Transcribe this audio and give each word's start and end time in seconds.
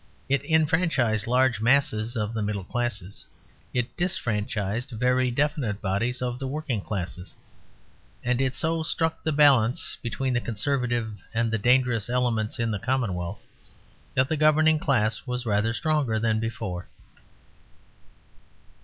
It 0.27 0.43
enfranchised 0.45 1.27
large 1.27 1.61
masses 1.61 2.15
of 2.15 2.33
the 2.33 2.41
middle 2.41 2.63
classes; 2.63 3.23
it 3.71 3.95
disfranchised 3.95 4.89
very 4.89 5.29
definite 5.29 5.79
bodies 5.79 6.23
of 6.23 6.39
the 6.39 6.47
working 6.47 6.81
classes; 6.81 7.35
and 8.23 8.41
it 8.41 8.55
so 8.55 8.81
struck 8.81 9.21
the 9.23 9.31
balance 9.31 9.99
between 10.01 10.33
the 10.33 10.41
conservative 10.41 11.13
and 11.35 11.51
the 11.51 11.59
dangerous 11.59 12.09
elements 12.09 12.57
in 12.57 12.71
the 12.71 12.79
commonwealth 12.79 13.43
that 14.15 14.27
the 14.27 14.37
governing 14.37 14.79
class 14.79 15.27
was 15.27 15.45
rather 15.45 15.71
stronger 15.71 16.17
than 16.17 16.39
before. 16.39 16.87